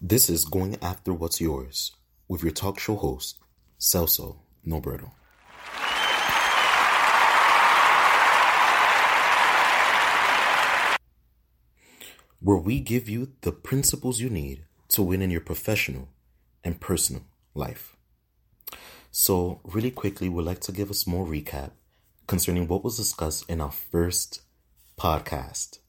This 0.00 0.30
is 0.30 0.44
Going 0.44 0.76
After 0.80 1.12
What's 1.12 1.40
Yours 1.40 1.90
with 2.28 2.44
your 2.44 2.52
talk 2.52 2.78
show 2.78 2.94
host, 2.94 3.36
Celso 3.80 4.36
Noberto. 4.64 5.10
Where 12.38 12.58
we 12.58 12.78
give 12.78 13.08
you 13.08 13.32
the 13.40 13.50
principles 13.50 14.20
you 14.20 14.30
need 14.30 14.66
to 14.90 15.02
win 15.02 15.20
in 15.20 15.32
your 15.32 15.40
professional 15.40 16.10
and 16.62 16.80
personal 16.80 17.22
life. 17.56 17.96
So, 19.10 19.60
really 19.64 19.90
quickly, 19.90 20.28
we'd 20.28 20.44
like 20.44 20.60
to 20.60 20.70
give 20.70 20.90
a 20.90 20.94
small 20.94 21.26
recap 21.26 21.72
concerning 22.28 22.68
what 22.68 22.84
was 22.84 22.98
discussed 22.98 23.50
in 23.50 23.60
our 23.60 23.72
first 23.72 24.42
podcast. 24.96 25.80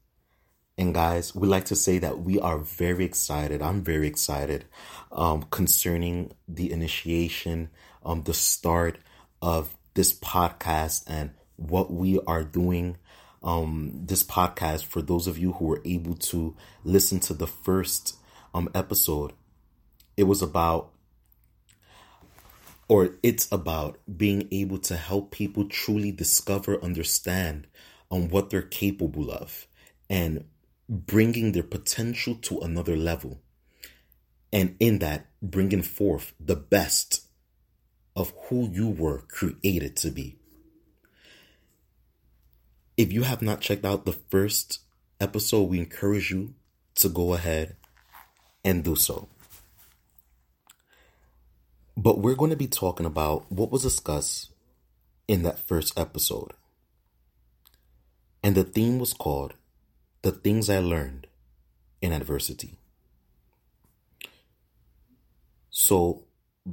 And 0.80 0.94
guys, 0.94 1.36
we 1.36 1.46
like 1.46 1.66
to 1.66 1.76
say 1.76 1.98
that 1.98 2.20
we 2.20 2.40
are 2.40 2.58
very 2.58 3.04
excited. 3.04 3.62
I'm 3.62 3.82
very 3.82 4.08
excited 4.08 4.64
um, 5.12 5.44
concerning 5.52 6.32
the 6.48 6.72
initiation, 6.72 7.70
um, 8.06 8.24
the 8.24 8.34
start 8.34 8.98
of 9.42 9.76
this 9.96 10.18
podcast 10.18 11.04
and 11.06 11.32
what 11.58 11.92
we 11.92 12.18
are 12.26 12.46
doing. 12.46 12.96
Um, 13.44 13.92
this 14.06 14.24
podcast, 14.24 14.86
for 14.86 15.02
those 15.02 15.28
of 15.28 15.38
you 15.38 15.52
who 15.52 15.66
were 15.66 15.82
able 15.84 16.16
to 16.16 16.56
listen 16.86 17.20
to 17.22 17.34
the 17.34 17.48
first 17.48 18.16
um, 18.54 18.70
episode, 18.74 19.34
it 20.16 20.24
was 20.24 20.42
about 20.42 20.94
or 22.88 23.18
it's 23.22 23.52
about 23.52 23.98
being 24.16 24.48
able 24.50 24.78
to 24.80 24.96
help 24.96 25.32
people 25.32 25.66
truly 25.66 26.14
discover, 26.14 26.82
understand 26.82 27.68
on 28.10 28.22
um, 28.22 28.30
what 28.30 28.50
they're 28.50 28.62
capable 28.62 29.30
of 29.30 29.68
and 30.10 30.46
bringing 30.90 31.52
their 31.52 31.64
potential 31.64 32.34
to 32.34 32.60
another 32.60 32.98
level. 32.98 33.42
And 34.52 34.76
in 34.80 35.00
that, 35.00 35.28
bringing 35.42 35.84
forth 35.84 36.34
the 36.40 36.56
best 36.56 37.28
of 38.16 38.34
who 38.48 38.70
you 38.72 38.90
were 38.90 39.20
created 39.28 39.96
to 39.98 40.10
be. 40.10 40.38
If 42.98 43.14
you 43.14 43.24
have 43.24 43.42
not 43.44 43.62
checked 43.62 43.86
out 43.86 44.06
the 44.06 44.18
first 44.30 44.80
episode, 45.22 45.70
we 45.70 45.78
encourage 45.78 46.32
you 46.32 46.56
to 46.96 47.08
go 47.08 47.34
ahead 47.34 47.78
and 48.66 48.84
do 48.84 48.96
so. 48.96 49.30
But 51.96 52.20
we're 52.20 52.36
going 52.36 52.52
to 52.52 52.58
be 52.58 52.68
talking 52.68 53.06
about 53.06 53.50
what 53.52 53.72
was 53.72 53.84
discussed 53.84 54.52
in 55.28 55.44
that 55.44 55.60
first 55.60 55.98
episode. 55.98 56.52
And 58.44 58.56
the 58.56 58.64
theme 58.64 59.00
was 59.00 59.14
called 59.14 59.54
the 60.22 60.32
things 60.32 60.70
I 60.70 60.80
learned 60.80 61.28
in 62.02 62.12
adversity. 62.12 62.78
So, 65.70 66.26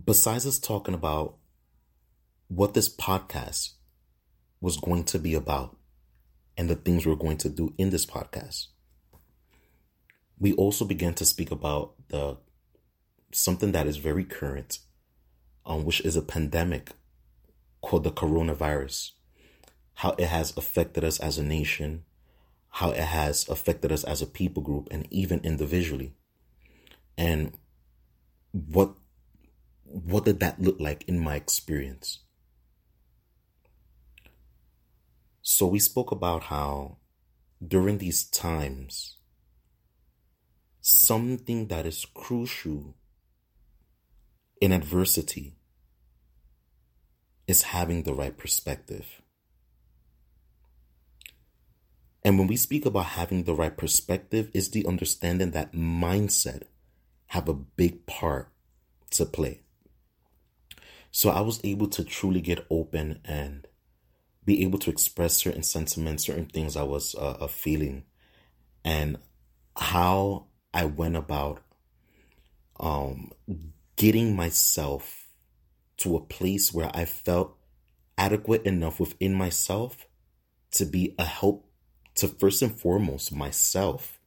besides 0.04 0.46
us 0.46 0.58
talking 0.58 0.94
about 0.94 1.36
what 2.48 2.74
this 2.74 2.94
podcast 2.94 3.72
was 4.60 4.76
going 4.76 5.04
to 5.04 5.18
be 5.18 5.34
about 5.34 5.76
and 6.56 6.68
the 6.68 6.74
things 6.74 7.06
we're 7.06 7.14
going 7.14 7.36
to 7.38 7.48
do 7.48 7.74
in 7.78 7.90
this 7.90 8.06
podcast, 8.06 8.68
we 10.38 10.52
also 10.54 10.84
began 10.84 11.14
to 11.14 11.24
speak 11.24 11.50
about 11.50 11.94
the 12.08 12.36
something 13.32 13.72
that 13.72 13.86
is 13.86 13.96
very 13.96 14.24
current, 14.24 14.78
um, 15.64 15.84
which 15.84 16.00
is 16.00 16.16
a 16.16 16.22
pandemic 16.22 16.92
called 17.80 18.04
the 18.04 18.10
coronavirus, 18.10 19.12
how 19.94 20.10
it 20.18 20.26
has 20.26 20.56
affected 20.56 21.04
us 21.04 21.20
as 21.20 21.38
a 21.38 21.42
nation, 21.42 22.04
how 22.76 22.90
it 22.90 22.98
has 22.98 23.48
affected 23.48 23.90
us 23.90 24.04
as 24.04 24.20
a 24.20 24.26
people 24.26 24.62
group 24.62 24.86
and 24.90 25.08
even 25.10 25.40
individually. 25.42 26.12
And 27.16 27.56
what 28.52 28.92
what 29.84 30.26
did 30.26 30.40
that 30.40 30.60
look 30.60 30.78
like 30.78 31.02
in 31.08 31.18
my 31.18 31.36
experience? 31.36 32.18
So 35.40 35.66
we 35.66 35.78
spoke 35.78 36.10
about 36.12 36.42
how 36.44 36.98
during 37.66 37.96
these 37.96 38.24
times 38.24 39.16
something 40.82 41.68
that 41.68 41.86
is 41.86 42.04
crucial 42.12 42.94
in 44.60 44.72
adversity 44.72 45.56
is 47.46 47.62
having 47.62 48.02
the 48.02 48.12
right 48.12 48.36
perspective. 48.36 49.22
And 52.26 52.40
when 52.40 52.48
we 52.48 52.56
speak 52.56 52.84
about 52.84 53.06
having 53.06 53.44
the 53.44 53.54
right 53.54 53.76
perspective, 53.76 54.50
is 54.52 54.70
the 54.70 54.84
understanding 54.84 55.52
that 55.52 55.72
mindset 55.72 56.64
have 57.26 57.48
a 57.48 57.54
big 57.54 58.04
part 58.06 58.48
to 59.10 59.24
play. 59.24 59.60
So 61.12 61.30
I 61.30 61.40
was 61.42 61.60
able 61.62 61.86
to 61.86 62.02
truly 62.02 62.40
get 62.40 62.66
open 62.68 63.20
and 63.24 63.68
be 64.44 64.64
able 64.64 64.80
to 64.80 64.90
express 64.90 65.36
certain 65.36 65.62
sentiments, 65.62 66.24
certain 66.24 66.46
things 66.46 66.76
I 66.76 66.82
was 66.82 67.14
uh, 67.14 67.36
uh, 67.42 67.46
feeling, 67.46 68.02
and 68.84 69.18
how 69.76 70.46
I 70.74 70.86
went 70.86 71.14
about 71.14 71.62
um, 72.80 73.30
getting 73.94 74.34
myself 74.34 75.28
to 75.98 76.16
a 76.16 76.20
place 76.22 76.74
where 76.74 76.90
I 76.92 77.04
felt 77.04 77.56
adequate 78.18 78.64
enough 78.64 78.98
within 78.98 79.32
myself 79.32 80.08
to 80.72 80.84
be 80.84 81.14
a 81.20 81.24
help 81.24 81.62
to 82.16 82.28
first 82.28 82.62
and 82.62 82.78
foremost 82.78 83.34
myself 83.34 84.18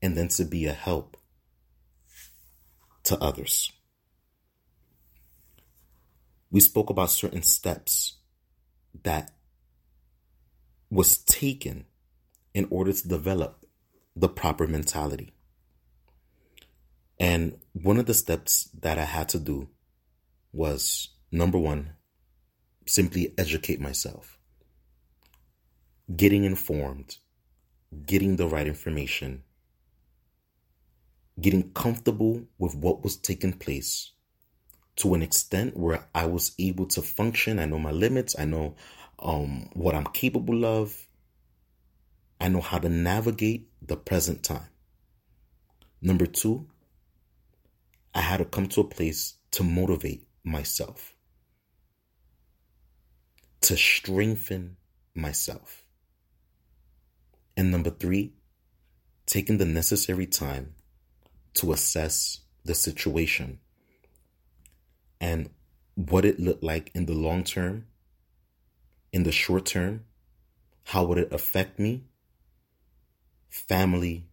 and 0.00 0.16
then 0.16 0.28
to 0.28 0.44
be 0.44 0.66
a 0.66 0.72
help 0.72 1.16
to 3.04 3.18
others. 3.18 3.72
We 6.50 6.60
spoke 6.60 6.90
about 6.90 7.10
certain 7.10 7.42
steps 7.42 8.16
that 9.02 9.32
was 10.90 11.18
taken 11.18 11.86
in 12.54 12.68
order 12.70 12.92
to 12.92 13.08
develop 13.08 13.66
the 14.14 14.28
proper 14.28 14.66
mentality. 14.66 15.34
And 17.18 17.58
one 17.72 17.98
of 17.98 18.06
the 18.06 18.14
steps 18.14 18.70
that 18.80 18.98
I 18.98 19.04
had 19.04 19.28
to 19.30 19.38
do 19.38 19.68
was 20.52 21.08
number 21.32 21.58
one, 21.58 21.94
simply 22.86 23.34
educate 23.36 23.80
myself, 23.80 24.38
getting 26.14 26.44
informed, 26.44 27.16
getting 28.06 28.36
the 28.36 28.46
right 28.46 28.66
information, 28.66 29.42
getting 31.40 31.72
comfortable 31.72 32.42
with 32.58 32.74
what 32.74 33.02
was 33.02 33.16
taking 33.16 33.52
place 33.52 34.12
to 34.96 35.14
an 35.14 35.22
extent 35.22 35.76
where 35.76 36.06
I 36.14 36.26
was 36.26 36.52
able 36.58 36.86
to 36.86 37.02
function. 37.02 37.58
I 37.58 37.66
know 37.66 37.78
my 37.78 37.90
limits. 37.90 38.36
I 38.38 38.44
know 38.44 38.76
um, 39.18 39.68
what 39.74 39.94
I'm 39.94 40.06
capable 40.06 40.64
of. 40.64 41.08
I 42.40 42.48
know 42.48 42.60
how 42.60 42.78
to 42.78 42.88
navigate 42.88 43.68
the 43.82 43.96
present 43.96 44.42
time. 44.42 44.68
Number 46.00 46.26
two, 46.26 46.68
I 48.14 48.20
had 48.20 48.36
to 48.36 48.44
come 48.44 48.68
to 48.68 48.82
a 48.82 48.88
place 48.88 49.34
to 49.52 49.62
motivate 49.62 50.28
myself, 50.44 51.14
to 53.62 53.76
strengthen 53.76 54.76
myself. 55.14 55.83
And 57.56 57.70
number 57.70 57.90
three, 57.90 58.34
taking 59.26 59.58
the 59.58 59.64
necessary 59.64 60.26
time 60.26 60.74
to 61.54 61.72
assess 61.72 62.40
the 62.64 62.74
situation 62.74 63.60
and 65.20 65.50
what 65.94 66.24
it 66.24 66.40
looked 66.40 66.62
like 66.62 66.90
in 66.94 67.06
the 67.06 67.14
long 67.14 67.44
term, 67.44 67.86
in 69.12 69.22
the 69.22 69.32
short 69.32 69.66
term, 69.66 70.04
how 70.84 71.04
would 71.04 71.18
it 71.18 71.32
affect 71.32 71.78
me, 71.78 72.04
family, 73.48 74.26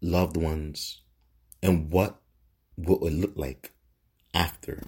loved 0.00 0.36
ones, 0.36 1.02
and 1.62 1.90
what 1.90 2.20
will 2.76 3.06
it 3.06 3.12
look 3.12 3.36
like 3.36 3.72
after 4.34 4.82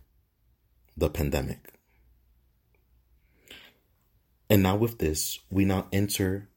the 0.97 1.09
pandemic. 1.09 1.75
And 4.49 4.63
now, 4.63 4.77
with 4.77 4.99
this, 4.99 5.39
we 5.51 5.65
now 5.65 5.87
enter 5.93 6.49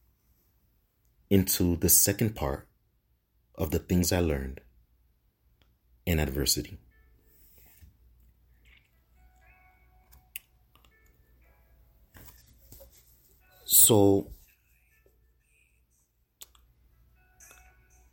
into 1.33 1.75
the 1.77 1.89
second 1.89 2.35
part 2.35 2.67
of 3.55 3.71
the 3.71 3.79
things 3.79 4.11
I 4.11 4.19
learned 4.19 4.61
in 6.05 6.19
adversity. 6.19 6.77
So, 13.65 14.29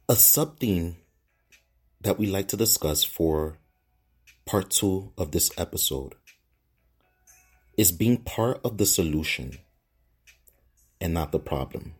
a 0.08 0.16
sub 0.16 0.58
theme 0.58 0.96
that 2.00 2.18
we 2.18 2.26
like 2.26 2.48
to 2.48 2.56
discuss 2.56 3.04
for 3.04 3.58
part 4.46 4.70
two 4.70 5.12
of 5.18 5.32
this 5.32 5.50
episode 5.58 6.14
is 7.76 7.92
being 7.92 8.16
part 8.16 8.62
of 8.64 8.78
the 8.78 8.86
solution 8.86 9.58
and 11.02 11.12
not 11.12 11.32
the 11.32 11.38
problem 11.38 11.96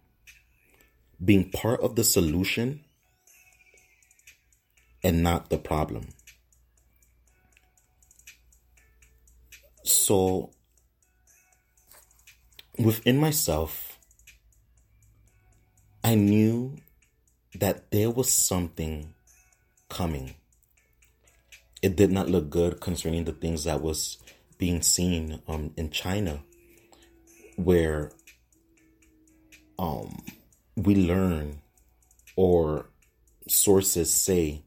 being 1.23 1.51
part 1.51 1.81
of 1.81 1.97
the 1.97 2.05
solution 2.05 2.85
and 5.03 5.23
not 5.23 5.51
the 5.51 5.59
problem. 5.59 6.09
So, 9.83 10.51
within 12.79 13.19
myself, 13.19 13.99
I 16.05 16.15
knew 16.15 16.77
that 17.55 17.91
there 17.91 18.11
was 18.11 18.31
something 18.31 19.15
coming. 19.89 20.35
It 21.83 21.97
did 21.97 22.11
not 22.11 22.29
look 22.29 22.51
good 22.51 22.81
concerning 22.81 23.25
the 23.25 23.33
things 23.33 23.65
that 23.65 23.83
was 23.83 24.19
being 24.59 24.83
seen 24.83 25.41
um, 25.49 25.73
in 25.77 25.91
China, 25.91 26.43
where 27.57 28.13
um, 29.79 30.23
we 30.87 30.95
learn 30.95 31.61
or 32.37 32.87
sources 33.49 34.13
say 34.13 34.63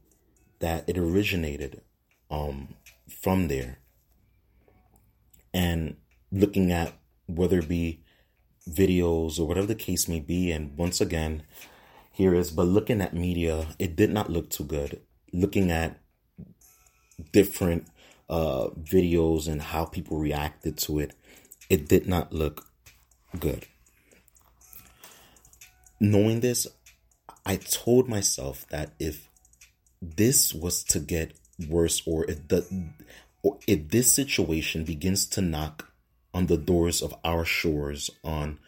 that 0.60 0.88
it 0.88 0.96
originated 0.96 1.82
um, 2.30 2.74
from 3.08 3.48
there. 3.48 3.78
And 5.52 5.96
looking 6.30 6.72
at 6.72 6.92
whether 7.26 7.58
it 7.58 7.68
be 7.68 8.02
videos 8.68 9.38
or 9.38 9.46
whatever 9.46 9.66
the 9.66 9.74
case 9.74 10.08
may 10.08 10.20
be, 10.20 10.50
and 10.52 10.76
once 10.76 11.00
again, 11.00 11.42
here 12.12 12.34
is, 12.34 12.50
but 12.50 12.66
looking 12.66 13.00
at 13.00 13.14
media, 13.14 13.66
it 13.78 13.96
did 13.96 14.10
not 14.10 14.30
look 14.30 14.50
too 14.50 14.64
good. 14.64 15.00
Looking 15.32 15.70
at 15.70 15.98
different 17.32 17.88
uh, 18.28 18.68
videos 18.80 19.48
and 19.48 19.60
how 19.60 19.84
people 19.84 20.18
reacted 20.18 20.78
to 20.78 21.00
it, 21.00 21.14
it 21.68 21.88
did 21.88 22.06
not 22.06 22.32
look 22.32 22.66
good. 23.38 23.66
Knowing 26.00 26.40
this, 26.40 26.66
I 27.46 27.56
told 27.56 28.08
myself 28.08 28.66
that 28.70 28.92
if 28.98 29.28
this 30.00 30.52
was 30.52 30.82
to 30.84 30.98
get 30.98 31.32
worse 31.68 32.02
or 32.06 32.28
if 32.30 32.48
the 32.48 32.90
or 33.42 33.58
if 33.66 33.88
this 33.88 34.10
situation 34.10 34.84
begins 34.84 35.26
to 35.26 35.40
knock 35.40 35.92
on 36.32 36.46
the 36.46 36.56
doors 36.56 37.02
of 37.02 37.14
our 37.24 37.44
shores 37.44 38.10
on 38.22 38.58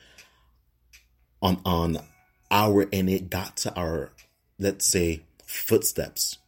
on 1.42 1.60
on 1.64 1.98
our 2.50 2.86
and 2.92 3.10
it 3.10 3.28
got 3.28 3.56
to 3.56 3.74
our 3.74 4.12
let's 4.58 4.86
say 4.86 5.22
footsteps 5.44 6.38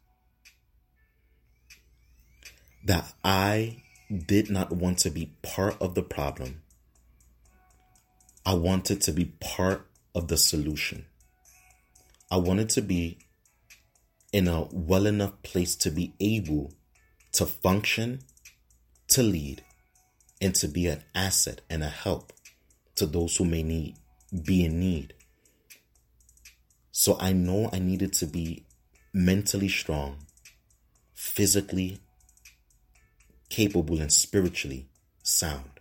that 2.84 3.12
I 3.22 3.82
did 4.26 4.50
not 4.50 4.72
want 4.72 4.98
to 4.98 5.10
be 5.10 5.32
part 5.42 5.76
of 5.80 5.94
the 5.94 6.02
problem. 6.02 6.62
I 8.46 8.54
wanted 8.54 9.02
to 9.02 9.12
be 9.12 9.26
part 9.40 9.86
of 10.18 10.26
the 10.26 10.36
solution. 10.36 11.06
I 12.30 12.36
wanted 12.38 12.68
to 12.70 12.82
be 12.82 13.18
in 14.32 14.48
a 14.48 14.64
well 14.72 15.06
enough 15.06 15.40
place 15.42 15.76
to 15.76 15.90
be 15.90 16.12
able 16.20 16.74
to 17.32 17.46
function, 17.46 18.20
to 19.08 19.22
lead, 19.22 19.62
and 20.40 20.54
to 20.56 20.66
be 20.66 20.88
an 20.88 21.04
asset 21.14 21.60
and 21.70 21.84
a 21.84 21.88
help 21.88 22.32
to 22.96 23.06
those 23.06 23.36
who 23.36 23.44
may 23.44 23.62
need 23.62 23.94
be 24.44 24.64
in 24.64 24.80
need. 24.80 25.14
So 26.90 27.16
I 27.20 27.32
know 27.32 27.70
I 27.72 27.78
needed 27.78 28.12
to 28.14 28.26
be 28.26 28.66
mentally 29.14 29.68
strong, 29.68 30.16
physically 31.14 32.00
capable, 33.48 34.00
and 34.00 34.12
spiritually 34.12 34.88
sound. 35.22 35.77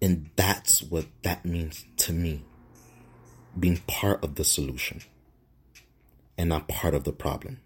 And 0.00 0.30
that's 0.36 0.82
what 0.82 1.06
that 1.22 1.44
means 1.44 1.84
to 1.98 2.12
me 2.12 2.44
being 3.58 3.78
part 3.86 4.22
of 4.22 4.36
the 4.36 4.44
solution 4.44 5.02
and 6.36 6.48
not 6.48 6.68
part 6.68 6.94
of 6.94 7.04
the 7.04 7.12
problem. 7.12 7.60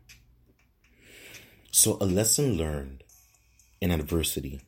So, 1.71 1.99
a 2.01 2.07
lesson 2.07 2.57
learned 2.57 3.05
in 3.81 3.91
adversity 3.91 4.63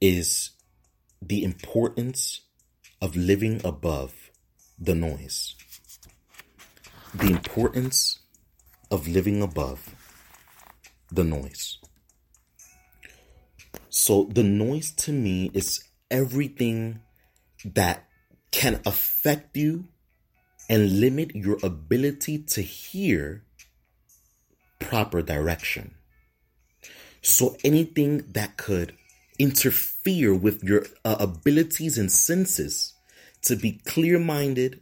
is 0.00 0.50
the 1.20 1.44
importance 1.44 2.40
of 3.00 3.16
living 3.16 3.60
above 3.64 4.30
the 4.78 4.94
noise. 4.94 5.54
The 7.14 7.28
importance 7.28 8.20
of 8.90 9.06
living 9.06 9.42
above 9.42 9.94
the 11.10 11.24
noise. 11.24 11.78
So, 13.94 14.24
the 14.24 14.42
noise 14.42 14.90
to 15.04 15.12
me 15.12 15.50
is 15.52 15.84
everything 16.10 17.00
that 17.62 18.08
can 18.50 18.80
affect 18.86 19.54
you 19.54 19.84
and 20.66 20.98
limit 20.98 21.36
your 21.36 21.58
ability 21.62 22.38
to 22.38 22.62
hear 22.62 23.44
proper 24.78 25.20
direction. 25.20 25.94
So, 27.20 27.58
anything 27.62 28.24
that 28.32 28.56
could 28.56 28.94
interfere 29.38 30.34
with 30.34 30.64
your 30.64 30.86
uh, 31.04 31.16
abilities 31.20 31.98
and 31.98 32.10
senses 32.10 32.94
to 33.42 33.56
be 33.56 33.72
clear 33.84 34.18
minded, 34.18 34.80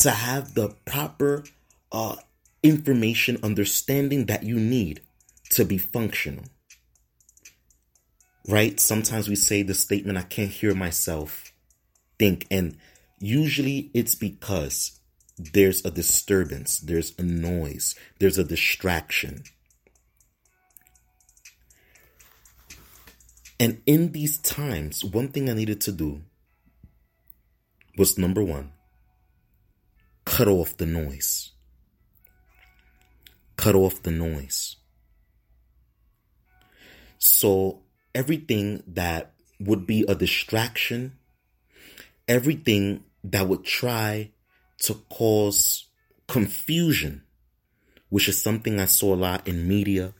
to 0.00 0.10
have 0.10 0.54
the 0.54 0.74
proper 0.84 1.44
uh, 1.92 2.16
information, 2.64 3.38
understanding 3.44 4.26
that 4.26 4.42
you 4.42 4.58
need 4.58 5.00
to 5.50 5.64
be 5.64 5.78
functional. 5.78 6.46
Right? 8.48 8.80
Sometimes 8.80 9.28
we 9.28 9.36
say 9.36 9.62
the 9.62 9.74
statement, 9.74 10.16
I 10.18 10.22
can't 10.22 10.50
hear 10.50 10.74
myself 10.74 11.52
think. 12.18 12.46
And 12.50 12.78
usually 13.18 13.90
it's 13.94 14.14
because 14.14 14.98
there's 15.36 15.84
a 15.84 15.90
disturbance, 15.90 16.78
there's 16.78 17.12
a 17.18 17.22
noise, 17.22 17.94
there's 18.18 18.38
a 18.38 18.44
distraction. 18.44 19.44
And 23.60 23.82
in 23.86 24.12
these 24.12 24.38
times, 24.38 25.04
one 25.04 25.28
thing 25.28 25.50
I 25.50 25.54
needed 25.54 25.80
to 25.82 25.92
do 25.92 26.22
was 27.96 28.16
number 28.16 28.42
one, 28.42 28.72
cut 30.24 30.48
off 30.48 30.76
the 30.76 30.86
noise. 30.86 31.52
Cut 33.56 33.74
off 33.74 34.02
the 34.02 34.12
noise. 34.12 34.76
So 37.18 37.82
everything 38.18 38.82
that 38.88 39.32
would 39.60 39.86
be 39.86 40.04
a 40.08 40.14
distraction, 40.16 41.16
everything 42.26 43.04
that 43.22 43.46
would 43.46 43.64
try 43.64 44.28
to 44.76 44.94
cause 45.08 45.84
confusion, 46.26 47.22
which 48.08 48.28
is 48.28 48.42
something 48.42 48.80
I 48.80 48.86
saw 48.86 49.14
a 49.14 49.22
lot 49.26 49.46
in 49.46 49.68
media, 49.68 50.14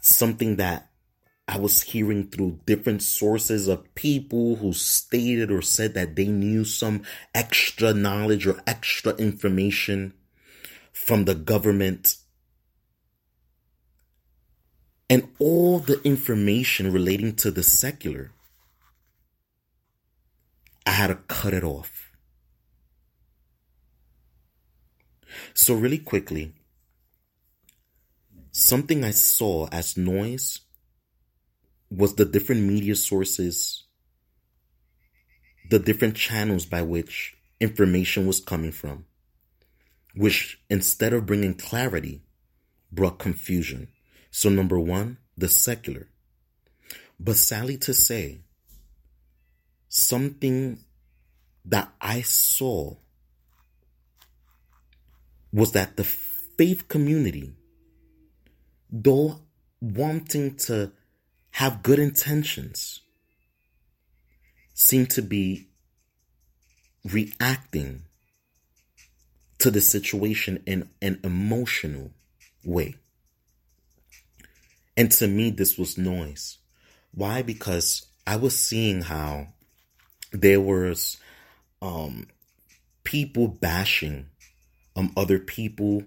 something 0.00 0.56
that 0.56 0.90
I 1.46 1.58
was 1.58 1.80
hearing 1.82 2.26
through 2.26 2.62
different 2.66 3.04
sources 3.04 3.68
of 3.68 3.94
people 3.94 4.56
who 4.56 4.72
stated 4.72 5.52
or 5.52 5.62
said 5.62 5.94
that 5.94 6.16
they 6.16 6.26
knew 6.26 6.64
some 6.64 7.04
extra 7.32 7.94
knowledge 7.94 8.48
or 8.48 8.60
extra 8.66 9.14
information 9.14 10.12
from 10.92 11.24
the 11.24 11.36
government. 11.36 12.16
And 15.08 15.28
all 15.38 15.78
the 15.78 16.02
information 16.02 16.92
relating 16.92 17.36
to 17.36 17.50
the 17.50 17.62
secular, 17.62 18.32
I 20.84 20.90
had 20.90 21.08
to 21.08 21.14
cut 21.28 21.54
it 21.54 21.62
off. 21.62 22.10
So, 25.54 25.74
really 25.74 25.98
quickly, 25.98 26.54
something 28.50 29.04
I 29.04 29.10
saw 29.10 29.68
as 29.70 29.96
noise 29.96 30.60
was 31.90 32.14
the 32.14 32.24
different 32.24 32.62
media 32.62 32.96
sources, 32.96 33.84
the 35.70 35.78
different 35.78 36.16
channels 36.16 36.66
by 36.66 36.82
which 36.82 37.36
information 37.60 38.26
was 38.26 38.40
coming 38.40 38.72
from, 38.72 39.04
which 40.14 40.60
instead 40.68 41.12
of 41.12 41.26
bringing 41.26 41.54
clarity, 41.54 42.22
brought 42.90 43.18
confusion. 43.18 43.88
So, 44.38 44.50
number 44.50 44.78
one, 44.78 45.16
the 45.38 45.48
secular. 45.48 46.08
But 47.18 47.36
Sally 47.36 47.78
to 47.78 47.94
say, 47.94 48.40
something 49.88 50.80
that 51.64 51.90
I 52.02 52.20
saw 52.20 52.96
was 55.52 55.72
that 55.72 55.96
the 55.96 56.04
faith 56.04 56.86
community 56.86 57.54
though 58.90 59.40
wanting 59.80 60.56
to 60.56 60.92
have 61.52 61.82
good 61.82 61.98
intentions, 61.98 63.00
seem 64.74 65.06
to 65.06 65.22
be 65.22 65.68
reacting 67.04 68.02
to 69.58 69.70
the 69.70 69.80
situation 69.80 70.62
in 70.66 70.90
an 71.00 71.20
emotional 71.24 72.10
way. 72.64 72.96
And 74.96 75.10
to 75.12 75.26
me, 75.26 75.50
this 75.50 75.76
was 75.76 75.98
noise. 75.98 76.58
Why? 77.12 77.42
Because 77.42 78.06
I 78.26 78.36
was 78.36 78.58
seeing 78.58 79.02
how 79.02 79.48
there 80.32 80.60
was 80.60 81.18
um 81.82 82.26
people 83.04 83.48
bashing 83.48 84.26
um 84.96 85.12
other 85.16 85.38
people 85.38 86.02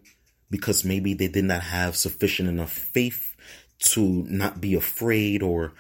because 0.50 0.84
maybe 0.84 1.14
they 1.14 1.28
did 1.28 1.46
not 1.46 1.62
have 1.62 1.96
sufficient 1.96 2.50
enough 2.50 2.72
faith 2.72 3.36
to 3.80 4.26
not 4.28 4.60
be 4.60 4.74
afraid 4.74 5.42
or 5.42 5.74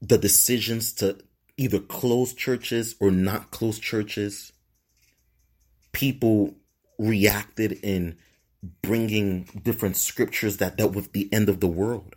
the 0.00 0.18
decisions 0.18 0.92
to 0.92 1.18
either 1.56 1.80
close 1.80 2.34
churches 2.34 2.94
or 3.00 3.10
not 3.10 3.50
close 3.50 3.78
churches 3.78 4.52
people 5.92 6.54
reacted 6.98 7.72
in 7.82 8.16
bringing 8.82 9.44
different 9.62 9.96
scriptures 9.96 10.58
that 10.58 10.76
dealt 10.76 10.94
with 10.94 11.12
the 11.12 11.32
end 11.32 11.48
of 11.48 11.60
the 11.60 11.66
world 11.66 12.16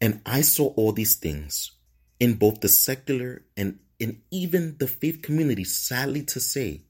and 0.00 0.20
i 0.26 0.40
saw 0.40 0.68
all 0.74 0.92
these 0.92 1.14
things 1.14 1.72
in 2.18 2.34
both 2.34 2.60
the 2.60 2.68
secular 2.68 3.42
and 3.56 3.78
in 3.98 4.20
even 4.30 4.76
the 4.78 4.86
faith 4.86 5.22
community 5.22 5.64
sadly 5.64 6.22
to 6.22 6.40
say 6.40 6.82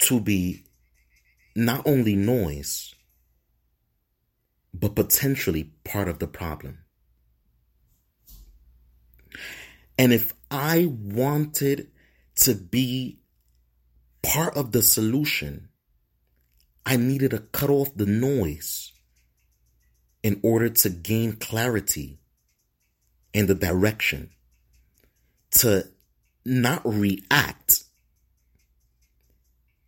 to 0.00 0.20
be 0.20 0.64
not 1.54 1.86
only 1.86 2.16
noise, 2.16 2.94
but 4.72 4.94
potentially 4.94 5.72
part 5.84 6.08
of 6.08 6.18
the 6.18 6.26
problem. 6.26 6.78
And 9.98 10.12
if 10.12 10.32
I 10.50 10.86
wanted 10.86 11.90
to 12.36 12.54
be 12.54 13.20
part 14.22 14.56
of 14.56 14.72
the 14.72 14.82
solution, 14.82 15.68
I 16.84 16.96
needed 16.96 17.32
to 17.32 17.38
cut 17.38 17.70
off 17.70 17.94
the 17.94 18.06
noise 18.06 18.92
in 20.22 20.40
order 20.42 20.68
to 20.68 20.90
gain 20.90 21.32
clarity 21.32 22.18
in 23.32 23.46
the 23.46 23.54
direction, 23.54 24.30
to 25.52 25.86
not 26.44 26.82
react 26.84 27.84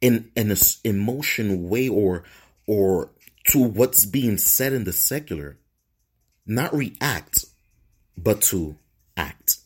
in 0.01 0.31
an 0.37 0.55
emotion 0.85 1.69
way 1.69 1.89
or 1.89 2.25
or 2.67 3.11
to 3.49 3.59
what's 3.59 4.05
being 4.05 4.39
said 4.39 4.73
in 4.73 4.85
the 4.85 4.93
secular. 4.93 5.59
Not 6.47 6.75
react 6.75 7.45
but 8.17 8.43
to 8.43 8.77
act. 9.17 9.59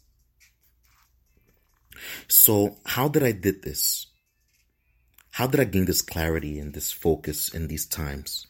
So 2.28 2.78
how 2.84 3.08
did 3.08 3.22
i 3.22 3.32
did 3.32 3.62
this 3.62 4.05
how 5.36 5.46
did 5.46 5.60
i 5.60 5.64
gain 5.64 5.84
this 5.86 6.02
clarity 6.02 6.58
and 6.58 6.74
this 6.74 6.92
focus 6.92 7.48
in 7.54 7.68
these 7.68 7.86
times 7.86 8.46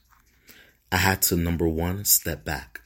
i 0.90 0.97
had 0.97 1.23
to 1.23 1.37
number 1.37 1.69
one 1.69 2.05
step 2.05 2.45
back 2.45 2.81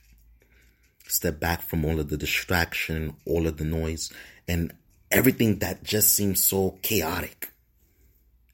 step 1.07 1.41
back 1.41 1.63
from 1.63 1.85
all 1.85 1.99
of 1.99 2.09
the 2.09 2.17
distraction 2.17 3.15
all 3.27 3.47
of 3.47 3.57
the 3.57 3.65
noise 3.65 4.13
and 4.47 4.73
everything 5.11 5.59
that 5.59 5.83
just 5.83 6.13
seems 6.13 6.43
so 6.43 6.79
chaotic 6.83 7.51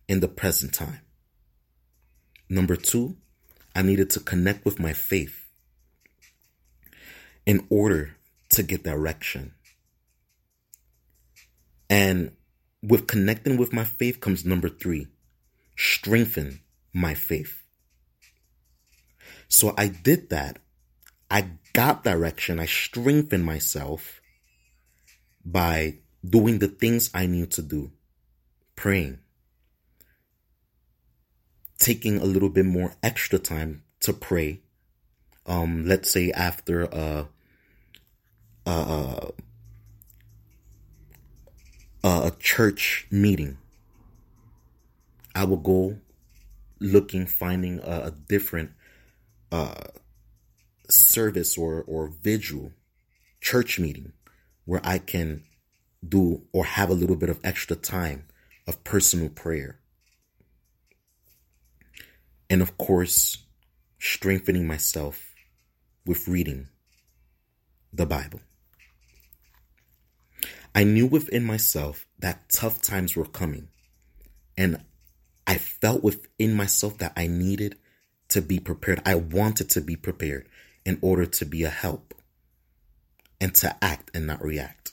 in 0.08 0.20
the 0.20 0.28
present 0.28 0.72
time. 0.72 1.00
Number 2.48 2.76
two, 2.76 3.16
I 3.74 3.82
needed 3.82 4.10
to 4.10 4.20
connect 4.20 4.64
with 4.64 4.78
my 4.78 4.92
faith 4.92 5.44
in 7.44 7.66
order 7.68 8.16
to 8.50 8.62
get 8.62 8.84
direction. 8.84 9.54
And 11.90 12.32
with 12.82 13.06
connecting 13.06 13.56
with 13.56 13.72
my 13.72 13.84
faith 13.84 14.20
comes 14.20 14.44
number 14.44 14.68
three, 14.68 15.08
strengthen 15.76 16.60
my 16.92 17.14
faith. 17.14 17.62
So 19.48 19.74
I 19.76 19.88
did 19.88 20.30
that. 20.30 20.58
I 21.30 21.50
got 21.72 22.04
direction. 22.04 22.58
I 22.58 22.66
strengthened 22.66 23.44
myself 23.44 24.20
by 25.44 25.98
doing 26.28 26.58
the 26.58 26.68
things 26.68 27.10
I 27.14 27.26
need 27.26 27.50
to 27.52 27.62
do, 27.62 27.92
praying, 28.74 29.18
taking 31.78 32.18
a 32.18 32.24
little 32.24 32.48
bit 32.48 32.66
more 32.66 32.94
extra 33.02 33.38
time 33.38 33.84
to 34.00 34.12
pray. 34.12 34.60
Um, 35.46 35.86
let's 35.86 36.10
say 36.10 36.32
after 36.32 36.84
a, 36.84 37.28
a, 38.66 38.70
a, 38.70 39.32
a 42.02 42.32
church 42.40 43.06
meeting, 43.10 43.58
I 45.36 45.44
will 45.44 45.58
go 45.58 45.98
looking, 46.80 47.26
finding 47.26 47.78
a, 47.80 48.06
a 48.06 48.10
different 48.10 48.70
uh, 49.52 49.84
service 50.88 51.56
or, 51.56 51.84
or 51.86 52.08
vigil 52.08 52.72
church 53.40 53.78
meeting 53.78 54.12
where 54.64 54.80
I 54.82 54.98
can 54.98 55.44
do 56.06 56.42
or 56.52 56.64
have 56.64 56.90
a 56.90 56.94
little 56.94 57.16
bit 57.16 57.28
of 57.28 57.38
extra 57.44 57.76
time 57.76 58.26
of 58.66 58.82
personal 58.82 59.28
prayer 59.28 59.78
and 62.48 62.62
of 62.62 62.78
course, 62.78 63.44
strengthening 63.98 64.66
myself 64.66 65.34
with 66.04 66.28
reading 66.28 66.68
the 67.92 68.06
Bible. 68.06 68.40
I 70.74 70.84
knew 70.84 71.06
within 71.06 71.44
myself 71.44 72.06
that 72.18 72.48
tough 72.48 72.80
times 72.82 73.16
were 73.16 73.24
coming, 73.24 73.68
and 74.56 74.82
I 75.46 75.58
felt 75.58 76.02
within 76.02 76.54
myself 76.54 76.98
that 76.98 77.12
I 77.16 77.26
needed 77.26 77.76
to 78.28 78.42
be 78.42 78.58
prepared. 78.58 79.00
I 79.06 79.14
wanted 79.14 79.70
to 79.70 79.80
be 79.80 79.96
prepared 79.96 80.48
in 80.84 80.98
order 81.00 81.26
to 81.26 81.44
be 81.44 81.62
a 81.64 81.70
help 81.70 82.14
and 83.40 83.54
to 83.56 83.76
act 83.82 84.10
and 84.14 84.26
not 84.26 84.42
react. 84.42 84.92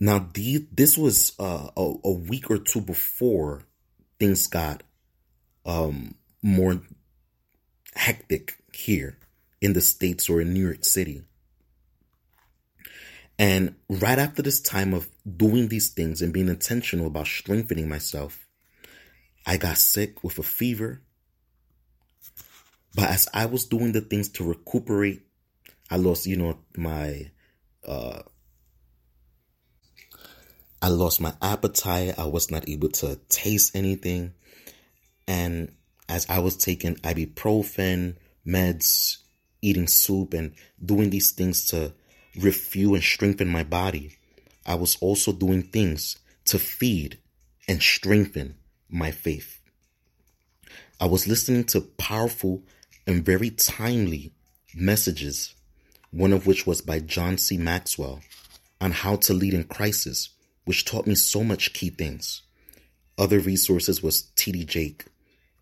Now, 0.00 0.28
this 0.32 0.96
was 0.96 1.32
uh, 1.38 1.70
a, 1.76 1.94
a 2.04 2.12
week 2.12 2.50
or 2.50 2.58
two 2.58 2.80
before 2.80 3.64
things 4.20 4.46
got 4.46 4.82
um, 5.66 6.14
more 6.40 6.80
hectic 7.94 8.56
here 8.72 9.18
in 9.60 9.72
the 9.72 9.80
States 9.80 10.30
or 10.30 10.40
in 10.40 10.54
New 10.54 10.64
York 10.64 10.84
City. 10.84 11.24
And 13.38 13.76
right 13.88 14.18
after 14.18 14.42
this 14.42 14.60
time 14.60 14.92
of 14.92 15.08
doing 15.36 15.68
these 15.68 15.90
things 15.90 16.22
and 16.22 16.32
being 16.32 16.48
intentional 16.48 17.06
about 17.06 17.28
strengthening 17.28 17.88
myself, 17.88 18.46
I 19.46 19.56
got 19.56 19.78
sick 19.78 20.24
with 20.24 20.38
a 20.38 20.42
fever. 20.42 21.02
But 22.94 23.10
as 23.10 23.28
I 23.32 23.46
was 23.46 23.66
doing 23.66 23.92
the 23.92 24.00
things 24.00 24.28
to 24.30 24.44
recuperate, 24.44 25.22
I 25.88 25.96
lost, 25.96 26.26
you 26.26 26.36
know, 26.36 26.58
my, 26.76 27.30
uh, 27.86 28.22
I 30.82 30.88
lost 30.88 31.20
my 31.20 31.32
appetite. 31.40 32.18
I 32.18 32.26
was 32.26 32.50
not 32.50 32.68
able 32.68 32.88
to 32.88 33.20
taste 33.28 33.76
anything. 33.76 34.34
And 35.28 35.72
as 36.08 36.28
I 36.28 36.40
was 36.40 36.56
taking 36.56 36.96
ibuprofen, 36.96 38.16
meds, 38.46 39.18
eating 39.62 39.86
soup, 39.86 40.34
and 40.34 40.54
doing 40.84 41.10
these 41.10 41.32
things 41.32 41.66
to 41.66 41.92
refuel 42.38 42.94
and 42.94 43.04
strengthen 43.04 43.48
my 43.48 43.64
body, 43.64 44.16
I 44.66 44.74
was 44.74 44.96
also 45.00 45.32
doing 45.32 45.62
things 45.62 46.18
to 46.46 46.58
feed 46.58 47.18
and 47.66 47.82
strengthen 47.82 48.56
my 48.88 49.10
faith. 49.10 49.60
I 51.00 51.06
was 51.06 51.26
listening 51.26 51.64
to 51.64 51.80
powerful 51.80 52.62
and 53.06 53.24
very 53.24 53.50
timely 53.50 54.32
messages, 54.74 55.54
one 56.10 56.32
of 56.32 56.46
which 56.46 56.66
was 56.66 56.80
by 56.80 57.00
John 57.00 57.38
C. 57.38 57.56
Maxwell 57.56 58.20
on 58.80 58.92
how 58.92 59.16
to 59.16 59.34
lead 59.34 59.54
in 59.54 59.64
crisis, 59.64 60.30
which 60.64 60.84
taught 60.84 61.06
me 61.06 61.14
so 61.14 61.42
much 61.42 61.72
key 61.72 61.90
things. 61.90 62.42
Other 63.16 63.40
resources 63.40 64.02
was 64.02 64.22
T.D. 64.36 64.64
Jake, 64.64 65.06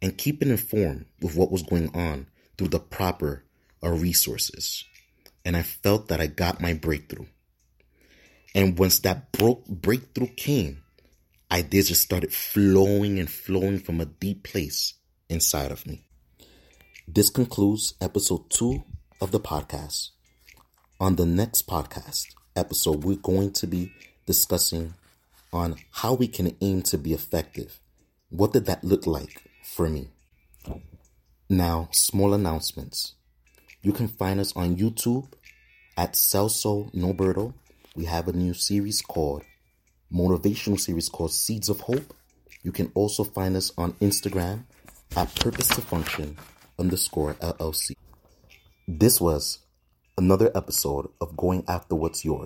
and 0.02 0.18
keeping 0.18 0.50
informed 0.50 1.06
with 1.20 1.34
what 1.34 1.50
was 1.50 1.62
going 1.62 1.94
on 1.94 2.26
through 2.58 2.68
the 2.68 2.78
proper 2.78 3.44
resources. 3.82 4.84
And 5.46 5.56
I 5.56 5.62
felt 5.62 6.08
that 6.08 6.20
I 6.20 6.26
got 6.26 6.60
my 6.60 6.74
breakthrough. 6.74 7.24
And 8.54 8.78
once 8.78 8.98
that 8.98 9.32
broke 9.32 9.64
breakthrough 9.66 10.34
came, 10.36 10.82
ideas 11.50 11.88
just 11.88 12.02
started 12.02 12.32
flowing 12.34 13.18
and 13.18 13.30
flowing 13.30 13.78
from 13.78 14.00
a 14.00 14.06
deep 14.06 14.42
place 14.42 14.94
inside 15.30 15.70
of 15.70 15.86
me. 15.86 16.02
This 17.06 17.30
concludes 17.30 17.94
episode 18.00 18.50
two 18.50 18.82
of 19.20 19.30
the 19.30 19.40
podcast. 19.40 20.10
On 21.00 21.16
the 21.16 21.26
next 21.26 21.66
podcast 21.68 22.26
episode, 22.56 23.04
we're 23.04 23.16
going 23.16 23.52
to 23.52 23.66
be 23.66 23.92
discussing 24.26 24.94
on 25.52 25.76
how 25.92 26.14
we 26.14 26.26
can 26.26 26.56
aim 26.60 26.82
to 26.82 26.98
be 26.98 27.14
effective. 27.14 27.78
What 28.30 28.52
did 28.52 28.66
that 28.66 28.82
look 28.82 29.06
like 29.06 29.46
for 29.76 29.88
me. 29.90 30.08
Now, 31.50 31.88
small 31.92 32.32
announcements. 32.32 33.14
You 33.86 33.92
can 33.92 34.08
find 34.08 34.40
us 34.40 34.52
on 34.56 34.74
YouTube 34.74 35.28
at 35.96 36.14
Celso 36.14 36.92
Noberto. 36.92 37.54
We 37.94 38.06
have 38.06 38.26
a 38.26 38.32
new 38.32 38.52
series 38.52 39.00
called 39.00 39.44
motivational 40.12 40.80
series 40.80 41.08
called 41.08 41.30
Seeds 41.30 41.68
of 41.68 41.78
Hope. 41.82 42.12
You 42.64 42.72
can 42.72 42.90
also 42.94 43.22
find 43.22 43.54
us 43.54 43.70
on 43.78 43.92
Instagram 44.00 44.64
at 45.14 45.32
Purpose 45.36 45.68
to 45.68 45.82
Function 45.82 46.36
underscore 46.80 47.34
LLC. 47.34 47.92
This 48.88 49.20
was 49.20 49.60
another 50.18 50.50
episode 50.56 51.08
of 51.20 51.36
Going 51.36 51.62
After 51.68 51.94
What's 51.94 52.24
Yours. 52.24 52.42